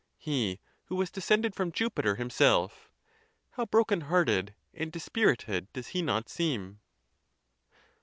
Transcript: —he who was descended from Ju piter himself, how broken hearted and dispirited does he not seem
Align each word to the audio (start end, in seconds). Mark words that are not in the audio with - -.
—he 0.17 0.59
who 0.85 0.95
was 0.95 1.11
descended 1.11 1.53
from 1.53 1.71
Ju 1.71 1.87
piter 1.87 2.15
himself, 2.15 2.89
how 3.51 3.67
broken 3.67 4.01
hearted 4.01 4.55
and 4.73 4.91
dispirited 4.91 5.71
does 5.73 5.89
he 5.89 6.01
not 6.01 6.27
seem 6.27 6.79